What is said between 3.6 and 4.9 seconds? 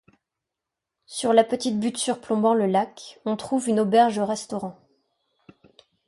une auberge-restaurant.